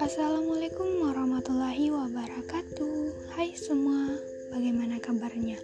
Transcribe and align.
Assalamualaikum 0.00 1.04
warahmatullahi 1.04 1.92
wabarakatuh. 1.92 3.28
Hai 3.36 3.52
semua, 3.52 4.08
bagaimana 4.48 4.96
kabarnya? 5.04 5.60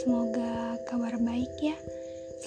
Semoga 0.00 0.80
kabar 0.88 1.20
baik 1.20 1.52
ya. 1.60 1.76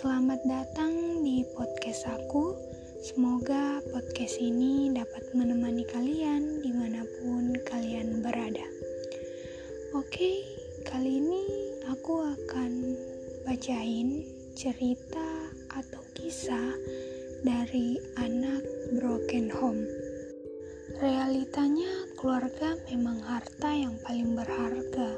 Selamat 0.01 0.41
datang 0.49 1.21
di 1.21 1.45
podcast 1.53 2.09
aku. 2.09 2.57
Semoga 3.05 3.77
podcast 3.93 4.41
ini 4.41 4.89
dapat 4.97 5.29
menemani 5.37 5.85
kalian 5.85 6.65
di 6.65 6.73
mana 6.73 7.05
pun 7.21 7.53
kalian 7.69 8.25
berada. 8.25 8.65
Oke, 9.93 10.41
kali 10.89 11.21
ini 11.21 11.45
aku 11.85 12.25
akan 12.25 12.97
bacain 13.45 14.25
cerita 14.57 15.26
kisah 16.17 16.73
dari 17.45 18.01
anak 18.17 18.65
broken 18.97 19.53
home. 19.53 19.85
Realitanya, 20.97 22.09
keluarga 22.17 22.73
memang 22.89 23.21
harta 23.21 23.69
yang 23.69 23.93
paling 24.01 24.33
berharga. 24.33 25.13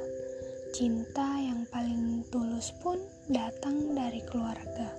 Cinta 0.76 1.40
yang 1.40 1.64
paling 1.72 2.28
tulus 2.28 2.76
pun 2.84 3.00
datang 3.32 3.96
dari 3.96 4.20
keluarga. 4.28 4.92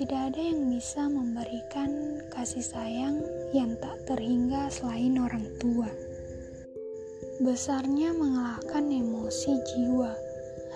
Tidak 0.00 0.20
ada 0.32 0.40
yang 0.40 0.72
bisa 0.72 1.04
memberikan 1.04 2.24
kasih 2.32 2.64
sayang 2.64 3.20
yang 3.52 3.76
tak 3.84 4.08
terhingga 4.08 4.72
selain 4.72 5.20
orang 5.20 5.44
tua. 5.60 5.92
Besarnya 7.44 8.16
mengalahkan 8.16 8.88
emosi 8.88 9.52
jiwa, 9.68 10.16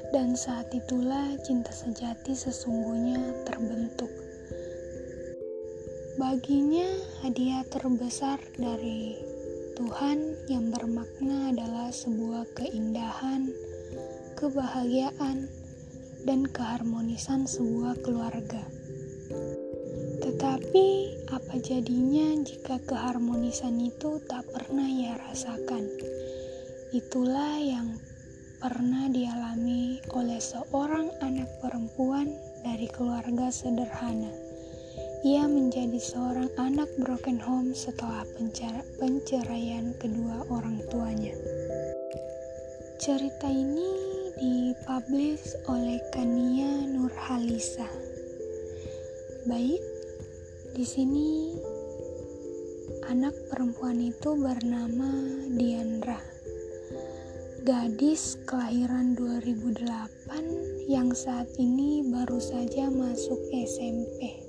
dan 0.09 0.33
saat 0.33 0.73
itulah 0.73 1.37
cinta 1.45 1.69
sejati 1.69 2.33
sesungguhnya 2.33 3.21
terbentuk. 3.45 4.09
Baginya, 6.19 6.89
hadiah 7.23 7.63
terbesar 7.71 8.43
dari 8.59 9.15
Tuhan 9.79 10.35
yang 10.51 10.75
bermakna 10.75 11.55
adalah 11.55 11.95
sebuah 11.95 12.43
keindahan, 12.59 13.47
kebahagiaan, 14.35 15.47
dan 16.27 16.43
keharmonisan 16.51 17.47
sebuah 17.47 18.03
keluarga. 18.03 18.67
Tetapi, 20.19 20.87
apa 21.31 21.55
jadinya 21.63 22.35
jika 22.43 22.83
keharmonisan 22.83 23.79
itu 23.79 24.19
tak 24.27 24.43
pernah 24.51 24.91
ia 24.91 25.15
rasakan? 25.31 25.87
Itulah 26.91 27.63
yang 27.63 27.95
pernah 28.59 29.07
dialami 29.07 30.03
oleh 30.19 30.43
seorang 30.43 31.15
anak 31.23 31.47
perempuan 31.63 32.35
dari 32.67 32.91
keluarga 32.91 33.55
sederhana. 33.55 34.35
Ia 35.23 35.47
menjadi 35.47 35.99
seorang 35.99 36.51
anak 36.59 36.91
broken 36.99 37.39
home 37.39 37.71
setelah 37.71 38.27
penceraian 38.99 39.95
kedua 40.03 40.43
orang 40.51 40.83
tuanya. 40.91 41.35
Cerita 42.99 43.47
ini 43.47 43.91
dipublish 44.43 45.55
oleh 45.71 46.03
Kania 46.11 46.83
Nurhalisa. 46.91 47.87
Baik, 49.47 49.83
di 50.75 50.83
sini 50.83 51.55
anak 53.07 53.39
perempuan 53.55 54.03
itu 54.03 54.35
bernama 54.35 55.15
Diandra. 55.55 56.38
Gadis 57.69 58.41
kelahiran 58.49 59.13
2008 59.13 60.89
yang 60.89 61.13
saat 61.13 61.53
ini 61.61 62.01
baru 62.01 62.41
saja 62.41 62.89
masuk 62.89 63.37
SMP. 63.53 64.41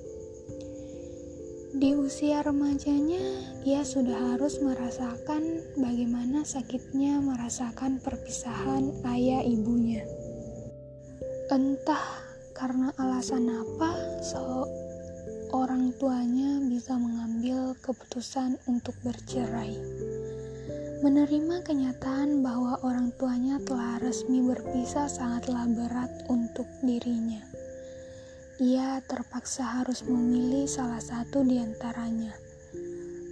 Di 1.76 2.00
usia 2.00 2.40
remajanya, 2.40 3.20
ia 3.68 3.84
sudah 3.84 4.16
harus 4.32 4.56
merasakan 4.64 5.60
bagaimana 5.76 6.48
sakitnya 6.48 7.20
merasakan 7.20 8.00
perpisahan 8.00 8.88
ayah 9.12 9.44
ibunya. 9.44 10.00
Entah 11.52 12.24
karena 12.56 12.88
alasan 12.96 13.52
apa, 13.52 14.00
seorang 14.24 15.92
tuanya 16.00 16.56
bisa 16.64 16.96
mengambil 16.96 17.76
keputusan 17.84 18.56
untuk 18.64 18.96
bercerai. 19.04 19.76
Menerima 21.00 21.64
kenyataan 21.64 22.44
bahwa 22.44 22.76
orang 22.84 23.12
tuanya 23.16 23.56
telah 23.64 24.00
resmi 24.04 24.44
berpisah 24.44 25.08
sangatlah 25.08 25.64
berat 25.68 26.12
untuk 26.28 26.68
dirinya 26.84 27.40
ia 28.60 29.00
terpaksa 29.08 29.80
harus 29.80 30.04
memilih 30.04 30.68
salah 30.68 31.00
satu 31.00 31.40
di 31.40 31.56
antaranya. 31.56 32.36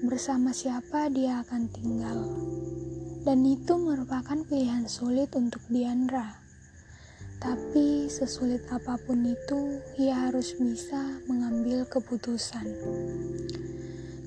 Bersama 0.00 0.56
siapa 0.56 1.12
dia 1.12 1.44
akan 1.44 1.68
tinggal. 1.68 2.18
Dan 3.28 3.44
itu 3.44 3.76
merupakan 3.76 4.40
pilihan 4.48 4.88
sulit 4.88 5.28
untuk 5.36 5.60
Diandra. 5.68 6.32
Tapi 7.44 8.08
sesulit 8.08 8.64
apa 8.72 8.96
pun 9.04 9.20
itu, 9.28 9.84
ia 10.00 10.32
harus 10.32 10.56
bisa 10.56 11.20
mengambil 11.28 11.84
keputusan. 11.84 12.64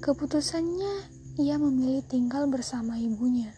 Keputusannya, 0.05 1.20
ia 1.39 1.55
memilih 1.55 2.03
tinggal 2.11 2.43
bersama 2.51 2.99
ibunya. 2.99 3.55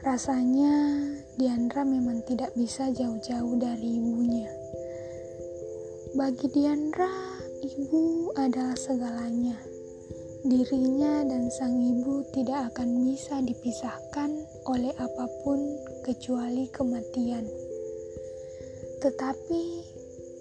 Rasanya 0.00 1.04
Diandra 1.36 1.84
memang 1.84 2.24
tidak 2.24 2.56
bisa 2.56 2.88
jauh-jauh 2.88 3.60
dari 3.60 4.00
ibunya. 4.00 4.48
Bagi 6.16 6.48
Diandra, 6.48 7.12
ibu 7.60 8.32
adalah 8.40 8.76
segalanya. 8.76 9.56
Dirinya 10.42 11.22
dan 11.28 11.52
sang 11.52 11.76
ibu 11.76 12.24
tidak 12.32 12.72
akan 12.72 13.04
bisa 13.04 13.38
dipisahkan 13.44 14.30
oleh 14.66 14.92
apa 14.96 15.26
pun 15.44 15.60
kecuali 16.08 16.66
kematian. 16.72 17.46
Tetapi 19.04 19.64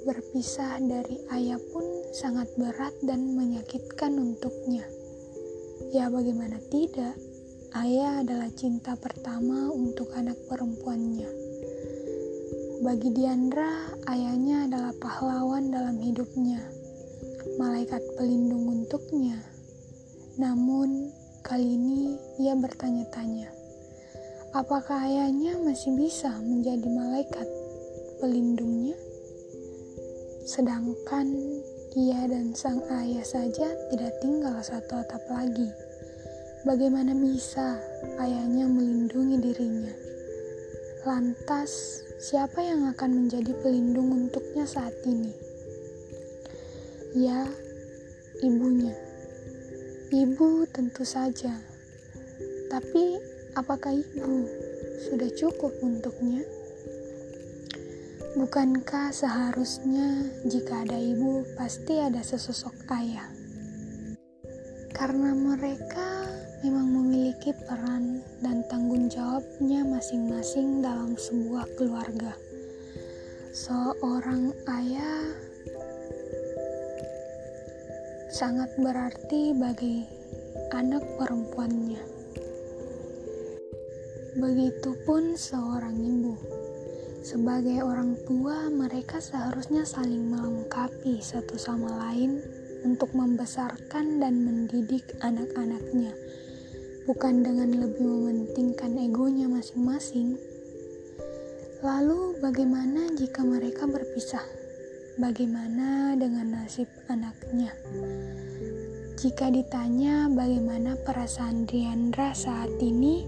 berpisah 0.08 0.82
dari 0.82 1.22
ayah 1.38 1.62
pun 1.70 1.86
sangat 2.18 2.50
berat 2.58 2.96
dan 3.06 3.38
menyakitkan 3.38 4.18
untuknya. 4.18 5.01
Ya, 5.92 6.08
bagaimana 6.08 6.56
tidak? 6.72 7.20
Ayah 7.76 8.24
adalah 8.24 8.48
cinta 8.56 8.96
pertama 8.96 9.68
untuk 9.76 10.16
anak 10.16 10.40
perempuannya. 10.48 11.28
Bagi 12.80 13.12
Diandra, 13.12 13.92
ayahnya 14.08 14.72
adalah 14.72 14.96
pahlawan 15.04 15.68
dalam 15.68 16.00
hidupnya, 16.00 16.64
malaikat 17.60 18.00
pelindung 18.16 18.72
untuknya. 18.72 19.36
Namun, 20.40 21.12
kali 21.44 21.76
ini 21.76 22.16
ia 22.40 22.56
bertanya-tanya, 22.56 23.52
apakah 24.56 24.96
ayahnya 25.12 25.60
masih 25.60 25.92
bisa 26.00 26.32
menjadi 26.40 26.88
malaikat 26.88 27.48
pelindungnya? 28.24 28.96
Sedangkan 30.48 31.36
ia 31.92 32.24
dan 32.24 32.56
sang 32.56 32.80
ayah 32.88 33.24
saja 33.28 33.68
tidak 33.92 34.16
tinggal 34.24 34.56
satu 34.64 35.04
atap 35.04 35.20
lagi. 35.28 35.68
Bagaimana 36.64 37.12
bisa 37.12 37.76
ayahnya 38.16 38.64
melindungi 38.64 39.36
dirinya? 39.44 39.92
Lantas, 41.04 42.00
siapa 42.16 42.64
yang 42.64 42.88
akan 42.96 43.26
menjadi 43.26 43.52
pelindung 43.60 44.08
untuknya 44.08 44.64
saat 44.64 44.96
ini? 45.04 45.36
Ya, 47.12 47.44
ibunya. 48.40 48.96
Ibu 50.16 50.72
tentu 50.72 51.04
saja. 51.04 51.60
Tapi, 52.72 53.20
apakah 53.60 53.92
ibu 53.92 54.48
sudah 55.12 55.28
cukup 55.36 55.76
untuknya? 55.84 56.40
Bukankah 58.32 59.12
seharusnya 59.12 60.24
jika 60.48 60.88
ada 60.88 60.96
ibu, 60.96 61.44
pasti 61.60 62.00
ada 62.00 62.24
sesosok 62.24 62.88
ayah? 62.96 63.28
Karena 64.96 65.36
mereka 65.36 66.32
memang 66.64 66.96
memiliki 66.96 67.52
peran 67.68 68.24
dan 68.40 68.64
tanggung 68.72 69.12
jawabnya 69.12 69.84
masing-masing 69.84 70.80
dalam 70.80 71.20
sebuah 71.20 71.68
keluarga. 71.76 72.32
Seorang 73.52 74.56
ayah 74.80 75.28
sangat 78.32 78.72
berarti 78.80 79.52
bagi 79.60 80.08
anak 80.72 81.04
perempuannya. 81.20 82.00
Begitupun 84.40 85.36
seorang 85.36 86.00
ibu. 86.00 86.61
Sebagai 87.22 87.86
orang 87.86 88.18
tua, 88.26 88.68
mereka 88.74 89.22
seharusnya 89.22 89.86
saling 89.86 90.28
melengkapi 90.28 91.22
satu 91.22 91.56
sama 91.56 92.10
lain 92.10 92.42
untuk 92.82 93.14
membesarkan 93.14 94.18
dan 94.18 94.42
mendidik 94.42 95.06
anak-anaknya 95.22 96.18
bukan 97.10 97.42
dengan 97.42 97.82
lebih 97.82 98.06
mementingkan 98.06 98.94
egonya 99.02 99.50
masing-masing. 99.50 100.38
Lalu, 101.82 102.38
bagaimana 102.42 103.10
jika 103.18 103.42
mereka 103.42 103.90
berpisah? 103.90 104.46
bagaimana 105.20 106.16
dengan 106.16 106.56
nasib 106.56 106.88
anaknya? 107.12 107.76
Jika 109.22 109.54
ditanya 109.54 110.32
bagaimana 110.32 110.98
perasaan 111.04 111.68
Diandra 111.68 112.32
saat 112.34 112.72
ini, 112.82 113.28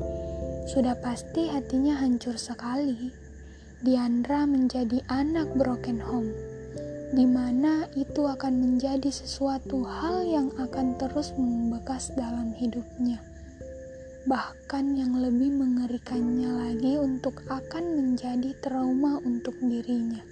sudah 0.74 0.98
pasti 1.04 1.52
hatinya 1.52 2.00
hancur 2.00 2.40
sekali. 2.40 3.23
Diandra 3.84 4.48
menjadi 4.48 5.04
anak 5.12 5.60
broken 5.60 6.00
home, 6.00 6.32
di 7.12 7.28
mana 7.28 7.84
itu 8.00 8.24
akan 8.24 8.56
menjadi 8.56 9.12
sesuatu 9.12 9.84
hal 9.84 10.24
yang 10.24 10.48
akan 10.56 10.96
terus 10.96 11.36
membekas 11.36 12.16
dalam 12.16 12.56
hidupnya. 12.56 13.20
Bahkan 14.24 14.96
yang 14.96 15.20
lebih 15.20 15.52
mengerikannya 15.52 16.48
lagi 16.48 16.96
untuk 16.96 17.44
akan 17.52 18.00
menjadi 18.00 18.56
trauma 18.64 19.20
untuk 19.20 19.60
dirinya. 19.60 20.24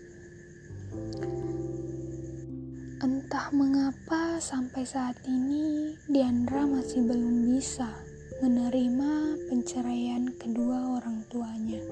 Entah 3.03 3.51
mengapa 3.51 4.39
sampai 4.39 4.88
saat 4.88 5.19
ini 5.27 5.92
Diandra 6.07 6.63
masih 6.71 7.03
belum 7.03 7.51
bisa 7.51 8.00
menerima 8.39 9.36
penceraian 9.51 10.31
kedua 10.39 11.03
orang 11.03 11.27
tuanya. 11.27 11.83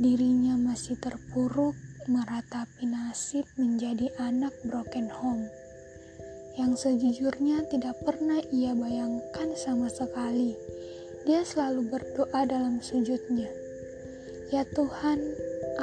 Dirinya 0.00 0.56
masih 0.56 0.96
terpuruk 0.96 1.76
meratapi 2.08 2.88
nasib 2.88 3.44
menjadi 3.60 4.08
anak 4.16 4.56
broken 4.64 5.12
home 5.12 5.44
yang 6.56 6.72
sejujurnya 6.72 7.68
tidak 7.68 8.00
pernah 8.08 8.40
ia 8.48 8.72
bayangkan 8.72 9.52
sama 9.60 9.92
sekali. 9.92 10.56
Dia 11.28 11.44
selalu 11.44 11.92
berdoa 11.92 12.48
dalam 12.48 12.80
sujudnya. 12.80 13.52
Ya 14.48 14.64
Tuhan, 14.72 15.20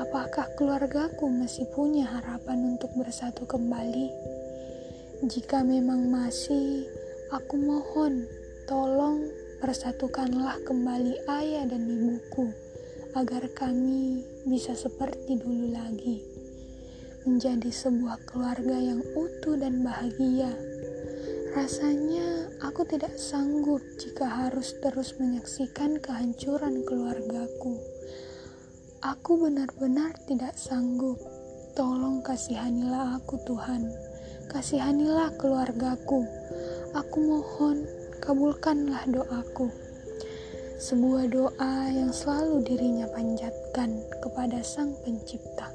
apakah 0.02 0.50
keluargaku 0.58 1.30
masih 1.30 1.70
punya 1.78 2.10
harapan 2.10 2.74
untuk 2.74 2.90
bersatu 2.98 3.46
kembali? 3.46 4.10
Jika 5.30 5.62
memang 5.62 6.10
masih, 6.10 6.90
aku 7.30 7.54
mohon 7.62 8.26
Tolong 8.68 9.24
persatukanlah 9.64 10.60
kembali 10.68 11.24
ayah 11.40 11.64
dan 11.72 11.88
ibuku 11.88 12.52
agar 13.18 13.50
kami 13.58 14.22
bisa 14.46 14.78
seperti 14.78 15.42
dulu 15.42 15.74
lagi. 15.74 16.22
Menjadi 17.26 17.74
sebuah 17.74 18.22
keluarga 18.30 18.78
yang 18.78 19.02
utuh 19.18 19.58
dan 19.58 19.82
bahagia. 19.82 20.54
Rasanya 21.58 22.54
aku 22.62 22.86
tidak 22.86 23.18
sanggup 23.18 23.82
jika 23.98 24.30
harus 24.30 24.78
terus 24.86 25.18
menyaksikan 25.18 25.98
kehancuran 25.98 26.86
keluargaku. 26.86 27.82
Aku 29.02 29.42
benar-benar 29.42 30.14
tidak 30.30 30.54
sanggup. 30.54 31.18
Tolong 31.74 32.22
kasihanilah 32.22 33.18
aku 33.18 33.42
Tuhan. 33.50 33.90
Kasihanilah 34.54 35.34
keluargaku. 35.42 36.22
Aku 36.94 37.18
mohon 37.26 37.82
kabulkanlah 38.22 39.10
doaku. 39.10 39.87
Sebuah 40.78 41.26
doa 41.34 41.90
yang 41.90 42.14
selalu 42.14 42.62
dirinya 42.62 43.10
panjatkan 43.10 43.98
kepada 44.22 44.62
Sang 44.62 44.94
Pencipta. 45.02 45.74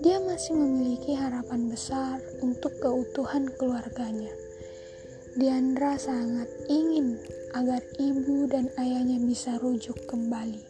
Dia 0.00 0.16
masih 0.24 0.56
memiliki 0.56 1.12
harapan 1.12 1.68
besar 1.68 2.16
untuk 2.40 2.72
keutuhan 2.80 3.52
keluarganya. 3.60 4.32
Diandra 5.36 6.00
sangat 6.00 6.48
ingin 6.72 7.20
agar 7.52 7.84
ibu 8.00 8.48
dan 8.48 8.72
ayahnya 8.80 9.20
bisa 9.20 9.60
rujuk 9.60 10.00
kembali. 10.08 10.64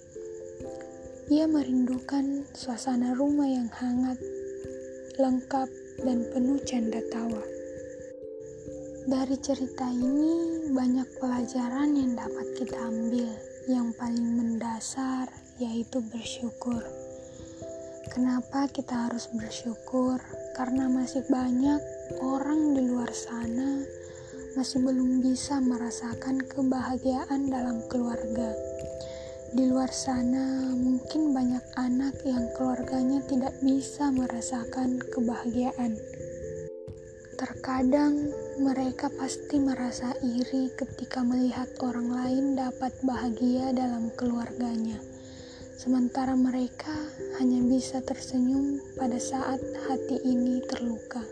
Ia 1.30 1.46
merindukan 1.46 2.42
suasana 2.58 3.14
rumah 3.14 3.46
yang 3.46 3.70
hangat, 3.70 4.18
lengkap, 5.14 5.70
dan 6.02 6.26
penuh 6.34 6.58
canda 6.66 6.98
tawa. 7.14 7.57
Dari 9.08 9.40
cerita 9.40 9.88
ini, 9.88 10.68
banyak 10.68 11.16
pelajaran 11.16 11.96
yang 11.96 12.12
dapat 12.12 12.46
kita 12.60 12.76
ambil. 12.76 13.32
Yang 13.64 13.88
paling 13.96 14.28
mendasar 14.36 15.32
yaitu 15.56 16.04
bersyukur. 16.12 16.84
Kenapa 18.12 18.68
kita 18.68 19.08
harus 19.08 19.32
bersyukur? 19.32 20.20
Karena 20.52 20.92
masih 20.92 21.24
banyak 21.32 21.80
orang 22.20 22.76
di 22.76 22.84
luar 22.84 23.08
sana 23.16 23.80
masih 24.58 24.82
belum 24.82 25.22
bisa 25.22 25.62
merasakan 25.62 26.42
kebahagiaan 26.42 27.46
dalam 27.46 27.78
keluarga. 27.86 28.50
Di 29.54 29.70
luar 29.70 29.86
sana, 29.94 30.74
mungkin 30.74 31.30
banyak 31.30 31.62
anak 31.78 32.18
yang 32.26 32.42
keluarganya 32.58 33.22
tidak 33.30 33.54
bisa 33.62 34.10
merasakan 34.10 34.98
kebahagiaan. 35.14 35.94
Terkadang 37.38 38.34
mereka 38.58 39.06
pasti 39.06 39.62
merasa 39.62 40.10
iri 40.18 40.74
ketika 40.74 41.22
melihat 41.22 41.70
orang 41.78 42.10
lain 42.10 42.44
dapat 42.58 42.90
bahagia 43.06 43.70
dalam 43.70 44.10
keluarganya, 44.18 44.98
sementara 45.78 46.34
mereka 46.34 46.90
hanya 47.38 47.62
bisa 47.62 48.02
tersenyum 48.02 48.82
pada 48.98 49.14
saat 49.22 49.62
hati 49.86 50.18
ini 50.26 50.58
terluka. 50.66 51.22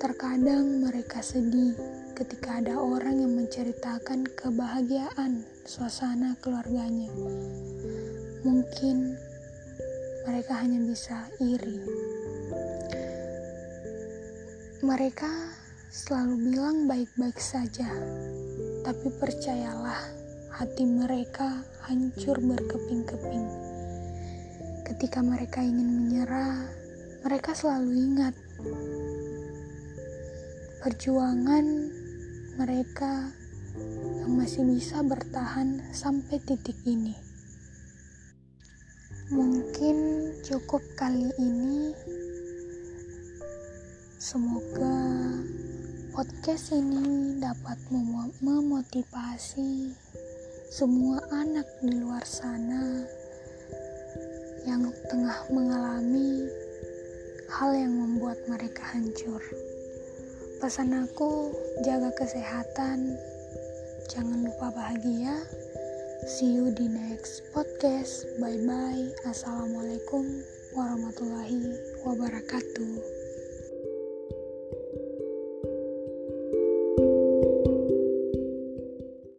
Terkadang 0.00 0.88
mereka 0.88 1.20
sedih 1.20 1.76
ketika 2.16 2.64
ada 2.64 2.80
orang 2.80 3.20
yang 3.20 3.36
menceritakan 3.36 4.24
kebahagiaan 4.24 5.44
suasana 5.68 6.32
keluarganya. 6.40 7.12
Mungkin 8.40 9.20
mereka 10.24 10.64
hanya 10.64 10.80
bisa 10.80 11.28
iri. 11.44 11.76
Mereka 14.80 15.59
selalu 15.90 16.54
bilang 16.54 16.86
baik-baik 16.86 17.34
saja, 17.42 17.90
tapi 18.86 19.10
percayalah, 19.18 19.98
hati 20.54 20.86
mereka 20.86 21.66
hancur 21.82 22.38
berkeping-keping. 22.38 23.46
Ketika 24.86 25.18
mereka 25.18 25.58
ingin 25.58 25.90
menyerah, 25.90 26.62
mereka 27.26 27.58
selalu 27.58 27.90
ingat 28.06 28.34
perjuangan 30.78 31.66
mereka 32.54 33.34
yang 34.22 34.38
masih 34.38 34.62
bisa 34.70 35.02
bertahan 35.02 35.82
sampai 35.90 36.38
titik 36.46 36.78
ini. 36.86 37.18
Mungkin 39.34 39.98
cukup 40.46 40.86
kali 40.94 41.34
ini. 41.34 41.98
Semoga 44.20 45.19
podcast 46.20 46.76
ini 46.76 47.40
dapat 47.40 47.80
mem 47.88 48.28
memotivasi 48.44 49.88
semua 50.68 51.16
anak 51.32 51.64
di 51.80 51.96
luar 51.96 52.20
sana 52.28 53.08
yang 54.68 54.84
tengah 55.08 55.48
mengalami 55.48 56.44
hal 57.56 57.72
yang 57.72 57.96
membuat 57.96 58.36
mereka 58.52 58.84
hancur. 58.92 59.40
Pesan 60.60 60.92
aku, 60.92 61.56
jaga 61.88 62.12
kesehatan, 62.12 63.16
jangan 64.12 64.44
lupa 64.44 64.76
bahagia. 64.76 65.40
See 66.28 66.52
you 66.52 66.68
di 66.68 66.84
next 66.84 67.48
podcast. 67.56 68.28
Bye 68.36 68.60
bye. 68.68 69.08
Assalamualaikum 69.24 70.28
warahmatullahi 70.76 71.80
wabarakatuh. 72.04 73.19